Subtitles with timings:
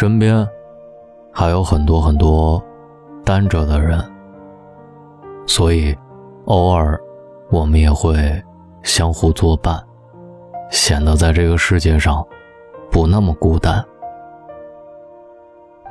[0.00, 0.48] 身边
[1.30, 2.64] 还有很多很多
[3.22, 4.02] 单着的人，
[5.46, 5.94] 所以
[6.46, 6.98] 偶尔
[7.50, 8.42] 我们也会
[8.82, 9.78] 相互作伴，
[10.70, 12.26] 显得在这个世界上
[12.90, 13.84] 不那么孤单。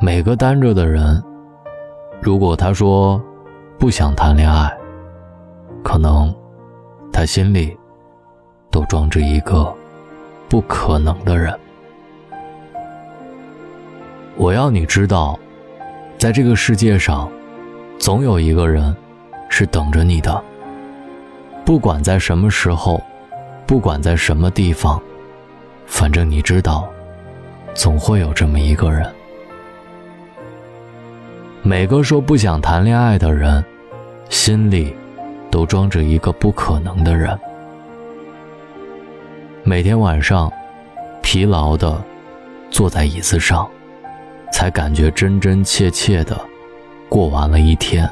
[0.01, 1.23] 每个单着的人，
[2.19, 3.21] 如果他说
[3.77, 4.75] 不想谈恋爱，
[5.83, 6.33] 可能
[7.13, 7.77] 他心里
[8.71, 9.71] 都装着一个
[10.49, 11.55] 不可能的人。
[14.39, 15.37] 我要你知道，
[16.17, 17.29] 在这个世界上，
[17.99, 18.95] 总有一个人
[19.49, 20.41] 是等着你的。
[21.65, 23.03] 不管在什么时候，
[23.67, 24.97] 不管在什么地方，
[25.85, 26.87] 反正你知道，
[27.73, 29.13] 总会有这么一个人。
[31.61, 33.61] 每个说不想谈恋爱的人，
[34.29, 34.95] 心里
[35.51, 37.37] 都装着一个不可能的人。
[39.65, 40.49] 每天晚上，
[41.21, 42.01] 疲劳的
[42.71, 43.69] 坐在椅子上。
[44.51, 46.39] 才感觉真真切切的
[47.07, 48.09] 过完了一天。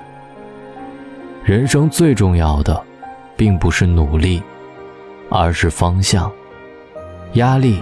[1.43, 2.83] 人生最重要的，
[3.35, 4.41] 并不是努力，
[5.29, 6.31] 而是方向。
[7.33, 7.79] 压力，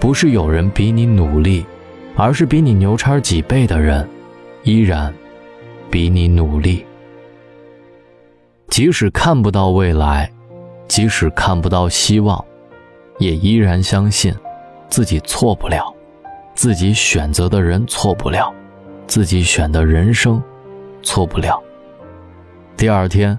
[0.00, 1.64] 不是有人比你努力，
[2.16, 4.08] 而是比你牛叉几倍的人，
[4.62, 5.12] 依然
[5.90, 6.84] 比你努力。
[8.68, 10.30] 即使看不到未来，
[10.88, 12.44] 即使看不到希望，
[13.18, 14.34] 也依然相信
[14.88, 15.94] 自己错不了。
[16.54, 18.52] 自己选择的人错不了，
[19.06, 20.42] 自己选的人生
[21.02, 21.62] 错不了。
[22.76, 23.38] 第二天，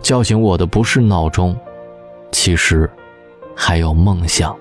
[0.00, 1.56] 叫醒我的不是闹钟，
[2.32, 2.88] 其实
[3.54, 4.56] 还有梦想。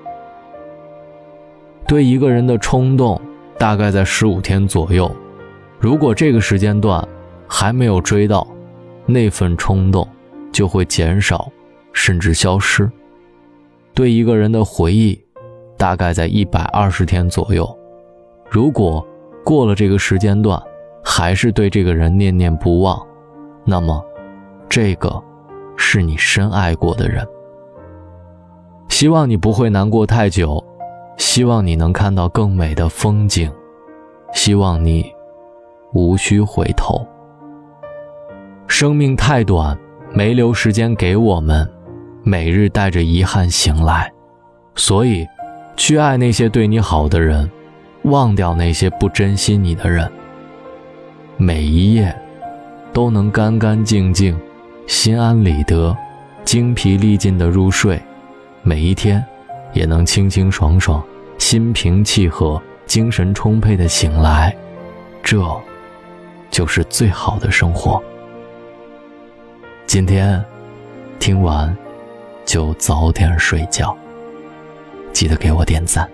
[1.88, 3.20] 对一个人的冲动，
[3.58, 5.10] 大概在十五天左右。
[5.80, 7.06] 如果这个时间段
[7.48, 8.48] 还没有追到，
[9.06, 10.08] 那份冲动
[10.52, 11.52] 就会减少，
[11.92, 12.90] 甚至消失。
[13.94, 15.22] 对一个人的回忆，
[15.78, 17.78] 大概在一百二十天左右。
[18.54, 19.04] 如果
[19.44, 20.62] 过了这个时间段，
[21.04, 23.04] 还是对这个人念念不忘，
[23.66, 24.00] 那么，
[24.70, 25.20] 这个
[25.76, 27.28] 是你深爱过的人。
[28.90, 30.64] 希望你不会难过太久，
[31.18, 33.52] 希望你能看到更美的风景，
[34.34, 35.12] 希望你
[35.96, 37.04] 无需回头。
[38.68, 39.76] 生命太短，
[40.14, 41.68] 没留时间给我们
[42.22, 44.14] 每日带着遗憾醒来，
[44.76, 45.26] 所以，
[45.76, 47.50] 去爱那些对你好的人。
[48.04, 50.12] 忘掉那些不珍惜你的人，
[51.38, 52.14] 每一夜
[52.92, 54.38] 都能干干净净、
[54.88, 55.96] 心安理得、
[56.44, 57.98] 精疲力尽的入睡；
[58.62, 59.24] 每一天
[59.72, 61.02] 也能清清爽爽、
[61.38, 64.54] 心平气和、精神充沛的醒来。
[65.24, 65.42] 这，
[66.50, 68.04] 就是最好的生活。
[69.86, 70.44] 今天
[71.20, 71.76] 听完，
[72.46, 73.96] 就早点睡觉。
[75.14, 76.10] 记得给我点赞。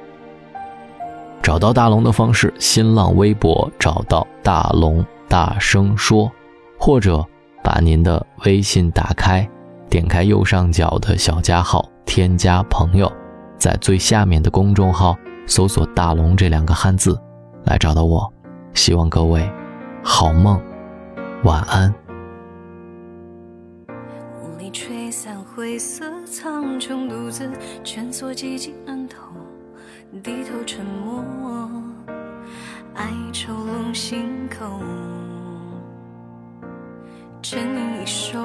[1.42, 6.32] 找到大龙的方式：新浪微博找到大龙，大声说，
[6.78, 7.26] 或者
[7.64, 9.48] 把您的微信打开，
[9.90, 13.12] 点开右上角的小加号，添加朋友，
[13.58, 15.18] 在最下面的公众号
[15.48, 17.20] 搜索“大龙”这两个汉字，
[17.64, 18.32] 来找到我。
[18.74, 19.50] 希望各位
[20.04, 20.62] 好梦，
[21.44, 21.94] 晚安。
[24.72, 27.52] 吹散灰色苍穹，独自
[27.84, 28.99] 蜷缩寂静安。
[30.24, 31.24] 低头沉默，
[32.96, 34.66] 哀愁笼心口，
[37.44, 38.44] 沉吟一首，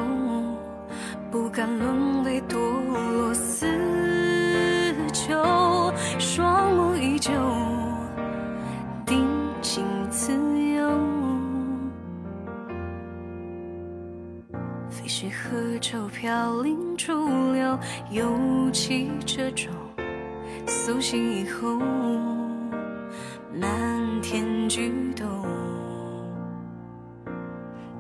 [1.32, 2.58] 不敢沦为堕
[3.12, 3.66] 落死
[5.12, 5.34] 囚，
[6.18, 7.32] 双目依旧，
[9.06, 9.26] 定
[9.62, 10.32] 情自
[10.74, 10.90] 由，
[14.90, 17.78] 飞絮河舟飘零逐流，
[18.10, 19.72] 游起这种。
[20.66, 21.78] 苏醒以后，
[23.52, 25.26] 漫天举动，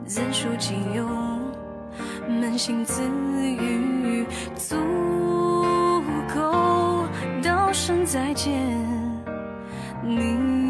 [0.06, 1.06] 人数仅有？
[2.28, 4.26] 扪心自语，
[4.56, 4.76] 足
[6.34, 7.06] 够
[7.42, 8.52] 道声再见。
[10.02, 10.63] 你。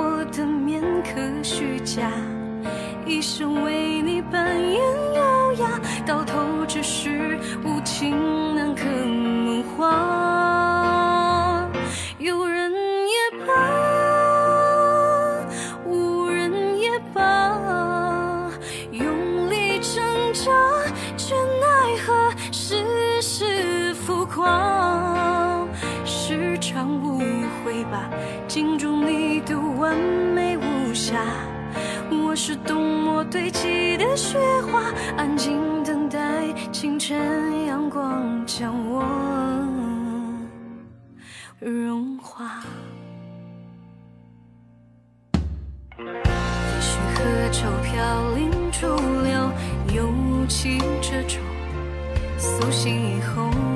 [0.00, 2.08] 我的面可虚假，
[3.04, 4.80] 一生为你扮演
[5.16, 11.68] 优雅，到头只是无情难可梦话。
[12.18, 13.52] 有人也罢，
[15.84, 18.48] 无人也罢，
[18.92, 20.52] 用力挣扎，
[21.16, 25.66] 却奈何世事浮夸，
[26.04, 27.18] 时常误
[27.64, 28.08] 会吧，
[28.46, 28.96] 镜中。
[31.08, 31.24] 下，
[32.10, 34.38] 我是冬末堆积的雪
[34.70, 39.02] 花，安静等待清晨阳光将我
[41.60, 42.60] 融化，
[45.96, 46.04] 飞
[46.78, 48.86] 许河愁飘零逐
[49.22, 49.50] 流，
[49.94, 50.12] 尤
[50.46, 51.40] 其这种
[52.36, 53.67] 苏醒以后。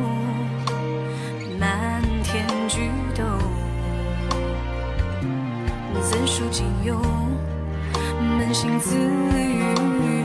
[8.53, 10.25] 心自语，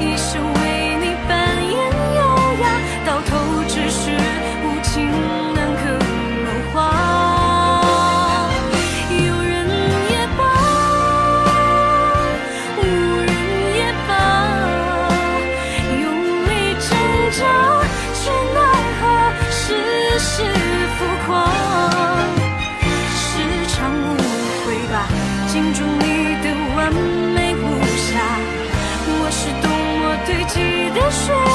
[0.00, 0.59] 你是我
[30.94, 31.49] 的水